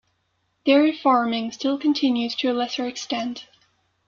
Dairy 0.65 0.97
farming 0.97 1.51
still 1.51 1.77
continues 1.77 2.33
to 2.37 2.51
a 2.51 2.57
lesser 2.57 2.87
extent. 2.87 3.45